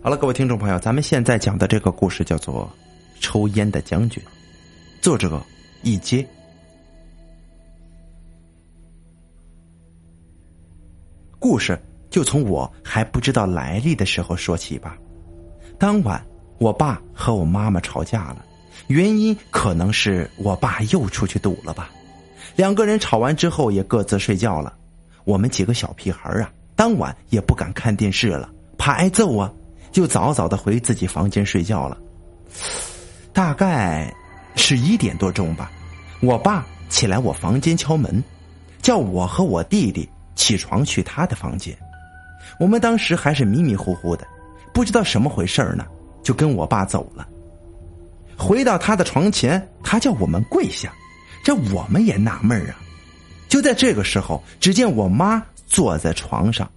[0.00, 2.70] 好了，各位听众朋友，咱们现在讲的这个故事叫做
[3.20, 4.22] 《抽烟的将军》，
[5.02, 5.42] 作者
[5.82, 6.24] 一阶。
[11.40, 11.76] 故事
[12.10, 14.96] 就从我还不知道来历的时候说起吧。
[15.80, 16.24] 当晚，
[16.58, 18.44] 我爸和我妈妈吵架了，
[18.86, 21.90] 原因可能是我爸又出去赌了吧。
[22.54, 24.72] 两个人吵完之后也各自睡觉了。
[25.24, 29.52] 我们几个小屁孩啊，当晚也不敢看电视了，怕挨揍啊。
[29.98, 31.98] 就早早的回自己房间睡觉了。
[33.32, 34.14] 大概
[34.54, 35.72] 是一点多钟吧，
[36.22, 38.22] 我爸起来我房间敲门，
[38.80, 41.76] 叫我和我弟弟起床去他的房间。
[42.60, 44.24] 我们当时还是迷迷糊糊的，
[44.72, 45.84] 不知道什么回事呢，
[46.22, 47.26] 就跟我爸走了。
[48.36, 50.92] 回到他的床前，他叫我们跪下，
[51.42, 52.76] 这我们也纳闷啊。
[53.48, 56.70] 就在这个时候，只见我妈坐在床上。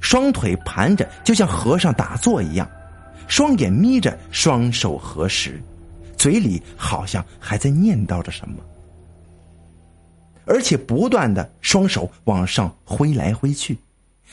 [0.00, 2.70] 双腿盘着，就像和尚打坐一样，
[3.26, 5.60] 双眼眯着，双手合十，
[6.16, 8.56] 嘴里好像还在念叨着什么，
[10.44, 13.76] 而且不断的双手往上挥来挥去，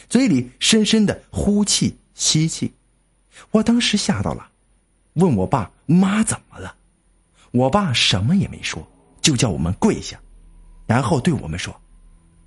[0.10, 2.72] 嘴里深深的呼气吸气。
[3.50, 4.48] 我当时吓到了，
[5.14, 6.76] 问我爸妈怎么了，
[7.52, 8.86] 我爸什么也没说，
[9.22, 10.20] 就叫我们跪下，
[10.86, 11.76] 然后对我们说：“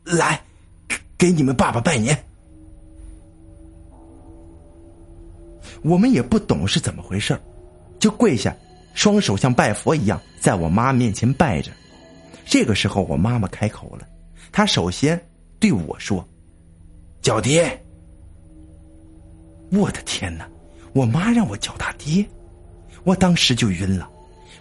[0.04, 0.40] 来，
[1.18, 2.16] 给你们爸爸拜年。”
[5.82, 7.38] 我们也不懂是怎么回事
[7.98, 8.54] 就跪下，
[8.94, 11.70] 双手像拜佛一样，在我妈面前拜着。
[12.44, 14.06] 这个时候，我妈妈开口了，
[14.52, 15.20] 她首先
[15.58, 16.26] 对我说
[17.22, 17.82] ：“叫爹。”
[19.72, 20.48] 我的天哪！
[20.92, 22.24] 我妈让我叫她爹，
[23.04, 24.08] 我当时就晕了，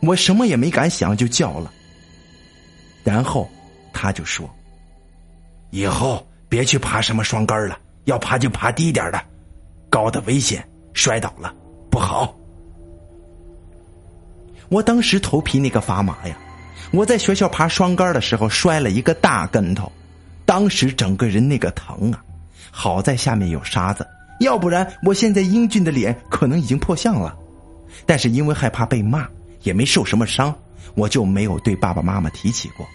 [0.02, 1.72] 我什么也没敢想就叫了。
[3.04, 3.48] 然后，
[3.94, 4.50] 她就说
[5.72, 9.24] ：“以后别去爬什么双杆了，要爬就爬低点的，
[9.90, 11.54] 高的危险。”摔倒了，
[11.92, 12.36] 不好！
[14.70, 16.36] 我当时头皮那个发麻呀！
[16.92, 19.92] 我在学校爬双杆的时候摔了一个大跟头，
[20.46, 22.24] 当时整个人那个疼啊！
[22.72, 24.08] 好在下面有沙子，
[24.40, 27.38] 要不然我现在英俊的脸可能已经破相了。
[28.06, 29.28] 但是因为害怕被骂，
[29.62, 30.56] 也没受什么伤，
[30.96, 32.88] 我就没有对爸爸妈妈提起过。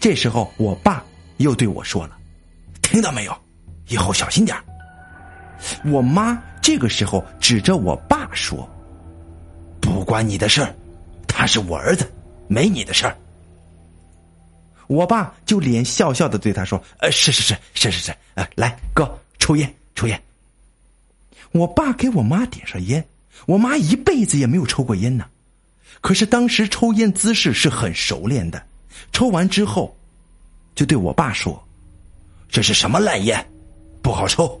[0.00, 1.02] 这时候，我爸
[1.38, 2.18] 又对我说了
[2.82, 3.34] ：“听到没有？
[3.88, 4.56] 以后小心点
[5.84, 8.68] 我妈这个时候指着我爸说
[9.80, 10.74] ：“不关你的事儿，
[11.26, 12.10] 他是我儿子，
[12.48, 13.16] 没你的事儿。”
[14.86, 20.22] 我爸就脸笑笑的对他说：“呃，是是是是是是，呃，来哥抽烟抽烟。”
[21.52, 23.02] 我爸给我妈点上烟，
[23.46, 25.24] 我妈一辈子也没有抽过烟呢，
[26.00, 28.62] 可是当时抽烟姿势是很熟练的，
[29.12, 29.96] 抽完之后，
[30.74, 31.62] 就对我爸说
[32.50, 33.46] ：“这是什么烂烟，
[34.02, 34.60] 不好抽。”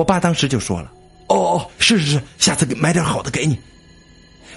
[0.00, 0.90] 我爸当时就说了
[1.28, 3.60] ：“哦哦，是是是，下次给买点好的给你。”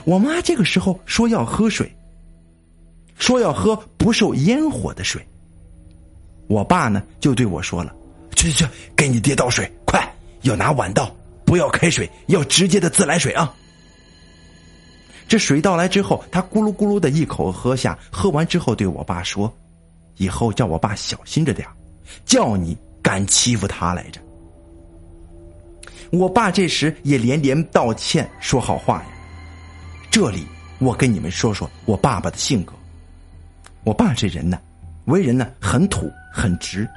[0.06, 1.94] 我妈这个时候说要喝水，
[3.20, 5.22] 说要喝不受烟火的水。
[6.48, 7.94] 我爸呢就对我说了
[8.38, 10.02] ：“去去去，给你爹倒水，快，
[10.44, 11.14] 要拿碗倒，
[11.46, 13.54] 不要开水，要直接的自来水啊。”
[15.28, 19.54] 这水倒来之后，他咕噜咕噜的一口喝下，喝完之后对我爸说
[20.16, 21.68] ：“以后叫我爸小心着点
[22.24, 24.22] 叫你。”敢欺负他来着！
[26.14, 29.06] 我爸这时也连连道歉，说好话呀。
[30.12, 30.46] 这里
[30.78, 32.74] 我跟你们说说我爸爸的性格。
[33.84, 34.60] 我爸这人呢，
[35.06, 36.88] 为人呢很土很直，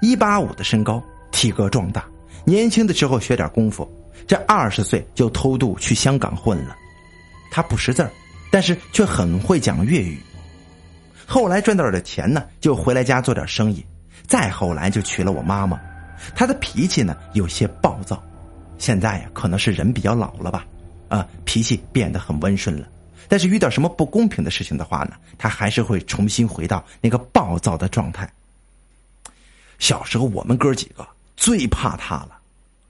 [0.00, 2.06] 一八五的身高，体格壮大。
[2.46, 3.86] 年轻的时候学点功夫，
[4.26, 6.74] 这二十岁就偷渡去香港混了。
[7.52, 8.08] 他不识字，
[8.50, 10.18] 但是却很会讲粤语。
[11.26, 13.84] 后来赚到了钱呢，就回来家做点生意。
[14.26, 15.78] 再后来就娶了我妈妈，
[16.34, 18.22] 他的脾气呢有些暴躁，
[18.84, 20.66] 现在呀可能是人比较老了吧，
[21.08, 22.86] 啊脾气变得很温顺了，
[23.28, 28.30] 但是遇到什么不公平的事情的话呢，他还是会重新回到那个暴躁的状态。
[29.78, 32.36] 小时候我们哥几个最怕他了，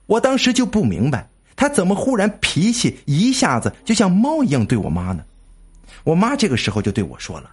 [0.05, 1.25] 我当时就不明白
[1.55, 5.23] 他怎么忽然脾气一下子就像猫一样对我妈呢？
[6.03, 7.51] 我妈这个时候就对我说了：“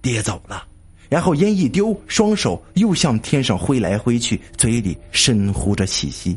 [0.00, 0.66] 爹走了。”
[1.10, 6.34] 然后烟一丢，双手又向天上挥来挥去，嘴里深呼着气息。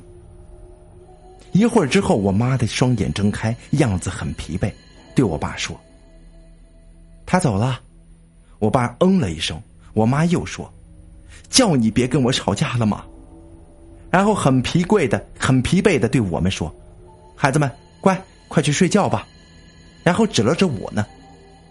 [1.51, 4.71] 一会儿之后，我妈的双眼睁开，样子很疲惫，
[5.13, 5.79] 对我爸说
[7.25, 7.79] ：“他走了。”
[8.59, 9.61] 我爸嗯了一声。
[9.93, 10.71] 我妈又说
[11.49, 13.03] ：“叫你别跟我吵架了吗？”
[14.09, 16.73] 然后很疲惫的、很疲惫的对我们说
[17.35, 17.69] ：“孩子们，
[17.99, 19.27] 乖，快去睡觉吧。”
[20.03, 21.05] 然后指了指我呢，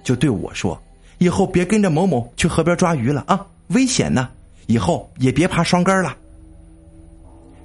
[0.04, 0.80] 就对我说。
[1.18, 4.28] 以后别跟着某某去河边抓鱼了啊，危险呢！
[4.66, 6.16] 以后也别爬双杆了。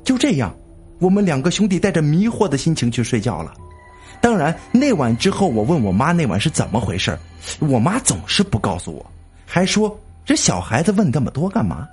[0.03, 0.53] 就这样，
[0.99, 3.53] 我们两个兄弟带着迷惑的心情去睡觉了。
[4.21, 7.17] 当然，那晚之后，我问我妈那晚是怎么回事
[7.59, 9.05] 我妈总是不告诉我，
[9.45, 11.87] 还说这小孩子问那么多干嘛？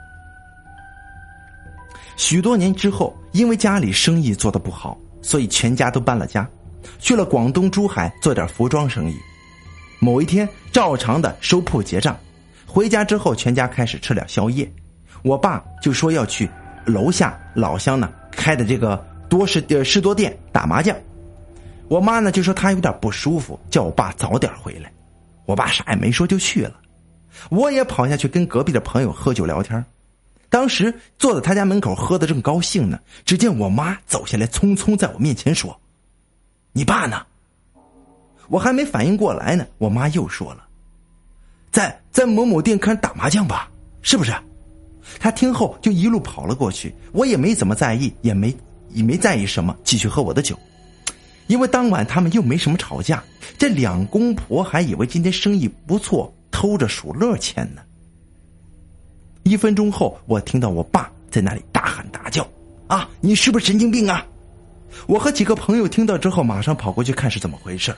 [2.16, 6.48] 许多年之后，因为家里生意做的不好，所以全家都搬了家，
[6.98, 9.16] 去了广东珠海做点服装生意。
[9.98, 12.16] 某一天，照常的收铺结账，
[12.66, 14.70] 回家之后，全家开始吃点宵夜。
[15.22, 16.48] 我爸就说要去
[16.84, 18.10] 楼下老乡呢
[18.42, 20.96] 开的这个多士呃士多店打麻将。
[21.86, 24.92] 我妈呢就说她有点不舒服，叫我爸早点回来。
[25.44, 26.74] 我爸啥也没说就去了。
[27.50, 29.84] 我也跑下去跟隔壁的朋友喝酒聊天。
[30.48, 35.80] 当时坐在他家门口喝的正高兴呢，只见我妈走下来，匆匆在我面前说
[36.72, 37.24] ：“你爸呢？”
[38.50, 40.66] 我还没反应过来呢，我妈又说了
[41.72, 43.70] ：“在在某某店看打麻将吧，
[44.02, 44.32] 是不是？”
[45.18, 48.54] 他听后就一路跑了过去，我也没怎么在意，也没
[48.90, 50.58] 也没在意什么，继续喝我的酒。
[51.48, 53.22] 因为当晚他们又没什么吵架，
[53.58, 57.82] 这两公婆还以为今天生意不错，偷着数乐钱呢。
[59.42, 62.48] 一分钟后，我听到我爸在那里大喊大叫
[62.86, 64.24] ：“啊，你是不是神经病啊？”
[65.08, 67.94] 我和几个朋友听到之后，马上跑过去看是怎么回事。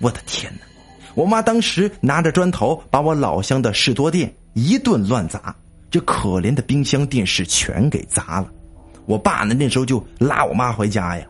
[0.00, 0.66] 我的天哪！
[1.14, 5.54] 我妈当时拿着砖头把我老乡的士多店一顿乱砸，
[5.90, 8.48] 这可怜的冰箱、电视全给砸了。
[9.06, 11.26] 我爸呢，那时候就拉我妈回家呀。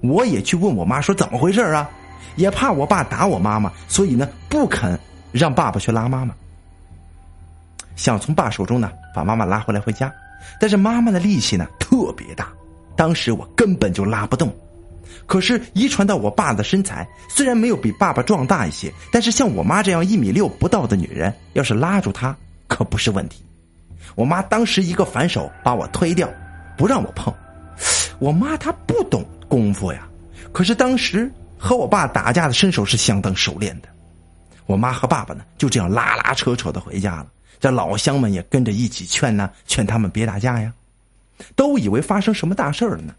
[0.00, 1.88] 我也去问我妈说怎么回事啊，
[2.36, 4.98] 也怕我爸打我妈妈，所以呢不肯
[5.30, 6.34] 让爸爸去拉妈妈。
[7.96, 10.10] 想从爸手中呢把妈妈拉回来回家，
[10.58, 12.50] 但是妈妈的力气呢特别大，
[12.96, 14.50] 当时我根本就拉不动。
[15.26, 22.34] 可是遗传到我爸的身材，虽然没有比爸爸壮大一些，但是像我妈这样一米六不到的女人，要是拉住她
[22.66, 23.44] 可不是问题。
[24.14, 26.28] 我妈当时一个反手把我推掉，
[26.76, 27.32] 不让我碰。
[28.18, 30.06] 我妈她不懂功夫呀，
[30.52, 33.88] 可是当时和我爸打架的身手是相当熟练的。
[34.66, 37.26] 我妈和爸爸呢就这样拉拉扯扯的回家了。
[37.58, 40.72] 这老乡们也跟着一起劝呢，劝他们别打架呀，
[41.56, 43.14] 都以为发生什么大事了呢。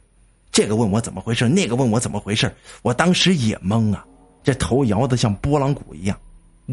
[0.52, 4.06] 这个问我怎么回事，那个问我怎么回事，我当时也懵啊，
[4.44, 6.18] 这头摇的像拨浪鼓一样，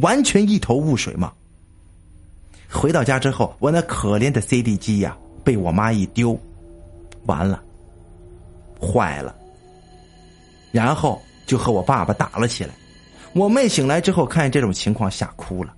[0.00, 1.32] 完全一头雾水嘛。
[2.70, 6.38] 回到家之后，我那可怜的 CD 机呀，被我妈一丢，
[7.26, 7.62] 完了，
[8.80, 9.34] 坏了。
[10.70, 12.74] 然后就和我爸爸打了起来。
[13.32, 15.74] 我妹醒来之后，看见这种情况，吓哭了。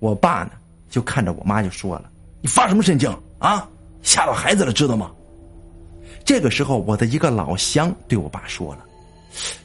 [0.00, 0.50] 我爸呢？
[0.90, 2.10] 就看着我妈就说了
[2.42, 3.66] ：“你发什么神经啊？
[4.02, 5.10] 吓到孩子了，知道吗？”
[6.24, 8.84] 这个时候，我的一个老乡对我爸说了：“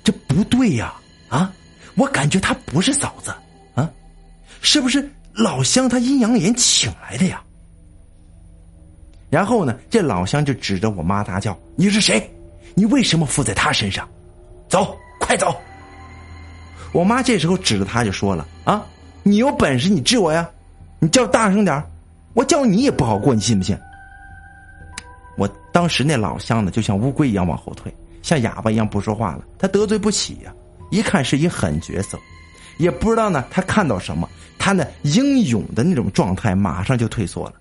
[0.06, 0.94] 这不对呀，
[1.28, 1.51] 啊，
[1.95, 3.34] 我感觉他不是嫂子，
[3.75, 3.89] 啊，
[4.62, 7.42] 是不是老乡他阴阳眼请来的呀？”
[9.30, 12.30] 然后呢，这老乡就指着我妈大叫：“你是谁？
[12.75, 14.07] 你为什么附在他身上？
[14.69, 15.56] 走，快走！”
[16.94, 18.86] 我妈这时候指着他就说了：“啊，
[19.24, 20.50] 你有本事你治我呀！”
[21.00, 21.84] 你叫大声点
[22.34, 23.78] 我叫你也不好过，你信不信？
[25.38, 27.94] 我当时那老乡呢，就像乌龟一样往后退，
[28.24, 29.44] 像哑巴一样不说话了。
[29.60, 30.51] 他得罪不起呀，
[30.89, 32.18] 一看是一狠角色，
[32.77, 37.53] 也不知道呢他看到什么，他那英勇的那种状态马上就退缩了。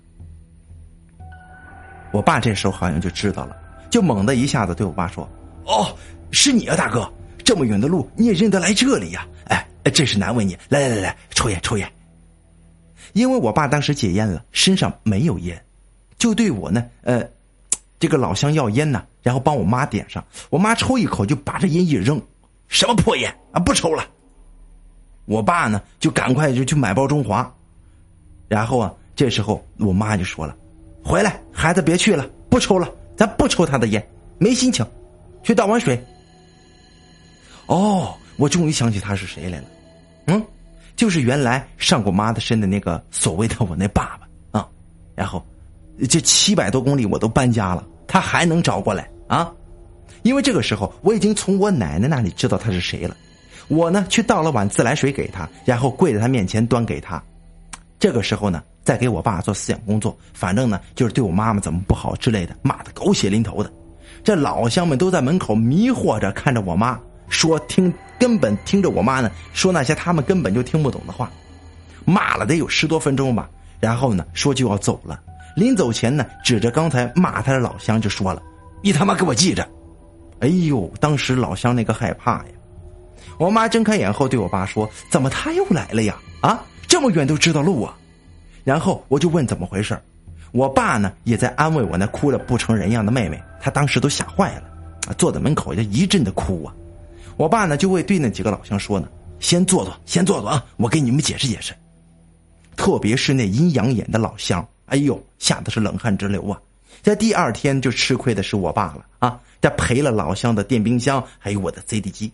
[2.11, 3.55] 我爸这时候好像就知道了，
[3.89, 5.27] 就猛的一下子对我爸说
[5.65, 5.93] ：“哦，
[6.31, 7.11] 是你啊，大哥，
[7.43, 9.27] 这么远的路你也认得来这里呀？
[9.45, 10.57] 哎，真是难为你。
[10.69, 11.91] 来来来来，抽烟抽烟。”
[13.13, 15.61] 因为我爸当时戒烟了，身上没有烟，
[16.17, 17.23] 就对我呢，呃，
[17.99, 20.23] 这个老乡要烟呢，然后帮我妈点上。
[20.49, 22.21] 我妈抽一口就把这烟一扔，
[22.67, 24.03] 什么破烟啊，不抽了。
[25.27, 27.53] 我爸呢就赶快就去买包中华，
[28.47, 30.55] 然后啊，这时候我妈就说了
[31.05, 34.03] ：“回来，孩子别去了，不抽了，咱不抽他的烟，
[34.39, 34.83] 没心情，
[35.43, 36.03] 去倒碗水。”
[37.67, 39.65] 哦，我终于想起他是谁来了，
[40.25, 40.43] 嗯。
[40.95, 44.67] 就是原来上过妈的身的那个所谓的我那爸爸啊，
[45.13, 45.45] 然后
[46.09, 49.53] 这七百多公里我都搬家了，他还能找过来啊？
[50.23, 53.15] 因为这个时候我已经从我奶奶那里知道他是谁了，
[53.67, 57.21] 我呢去倒了碗自来水给他，然后跪在他面前端给他。
[57.99, 63.71] 这个时候呢，再给我爸做思想工作，反正呢就是对我妈妈怎么不好之类的，骂的狗血淋头的。
[64.23, 66.99] 这老乡们都在门口迷惑着看着我妈。
[67.29, 71.29] 说听根本听着我妈呢说那些他们根本就听不懂的话，
[72.05, 73.49] 骂了得有十多分钟吧，
[73.81, 75.19] 然后呢说就要走了，
[75.57, 78.41] 临走前呢指着刚才骂他的老乡就说了
[78.81, 79.67] ：“你他妈给我记着！”
[80.39, 82.45] 哎呦，当时老乡那个害怕呀！
[83.37, 86.17] 我妈睁开眼后对我爸说：“怎么他又来了呀？
[86.41, 87.95] 啊，这么远都知道路啊？”
[88.63, 89.97] 然后我就问怎么回事，
[90.51, 96.73] 我爸呢也在安慰我那哭的不成人样的妹妹，他当时都吓坏了，坐在门口就一阵的哭啊。
[97.37, 99.07] 我爸呢就会对那几个老乡说呢
[99.39, 101.73] ：“先坐坐，先坐坐啊，我给你们解释解释。”
[102.75, 106.59] 特别是那阴阳眼的老乡，哎呦，吓得是冷汗直流啊。
[107.01, 112.31] 在第二天就吃亏的是我爸了啊，他赔了老乡的电冰箱，还有我的 CD 机。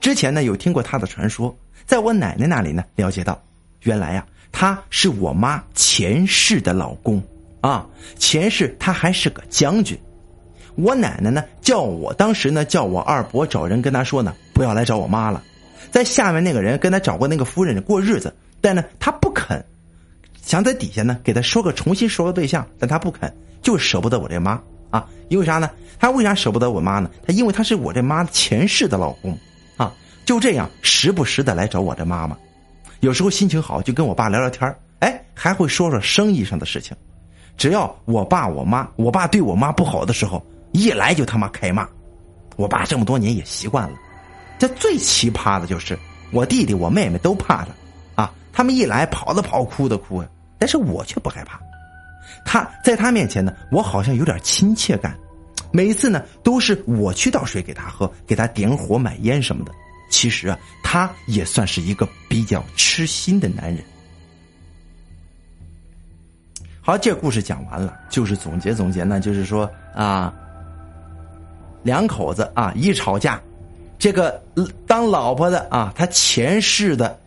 [0.00, 1.54] 之前呢有听过他的传说，
[1.84, 3.40] 在我奶奶那里呢了解到，
[3.82, 7.22] 原来呀他是我妈前世的老公
[7.60, 9.98] 啊，前世他还是个将军。
[10.76, 15.42] 我奶奶呢叫我当时呢叫我二伯找人跟他说呢，不要来找我妈了，
[15.90, 19.62] 在下面那个人跟他找过那个夫人过日子，但呢他不肯。
[20.40, 25.06] 想在底下呢给他说个重新说个对象，但他不肯，就舍不得我这妈啊！
[25.28, 25.70] 因为啥呢？
[25.98, 27.10] 他为啥舍不得我妈呢？
[27.26, 29.38] 他因为他是我这妈前世的老公！
[30.30, 32.36] 就这样时不时的来找我这妈妈，
[33.00, 36.96] 有时候心情好就跟我爸聊聊天哎，还会说说生意上的事情。
[37.56, 41.84] 只要我爸我妈，我爸对我妈不好的时候，一来就他妈开骂。
[42.54, 43.96] 我爸这么多年也习惯了。
[44.56, 45.98] 这最奇葩的就是
[46.30, 48.32] 我弟弟我妹妹都怕他啊！
[48.52, 50.22] 他们一来跑的跑，哭的哭。
[50.60, 51.58] 但是我却不害怕，
[52.44, 55.12] 他在他面前呢，我好像有点亲切感。
[55.72, 59.72] 每一次呢，都是我去倒水给他喝，给他点火买烟什么的。
[60.10, 63.82] 其实啊，他也算是一个比较痴心的男人。
[66.82, 70.34] 好，这故事讲完了，就是总结总结呢，就是说啊，
[71.82, 73.40] 两口子啊一吵架，
[73.98, 74.42] 这个
[74.86, 77.18] 当老婆的啊，他前世的，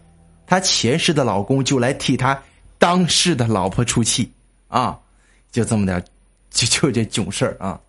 [0.46, 2.40] 他前世的老公就来替他。
[2.80, 4.30] 当世的老婆出气，
[4.68, 5.00] 啊，
[5.54, 6.04] 就这么点，
[6.50, 7.80] 就就这囧事儿啊。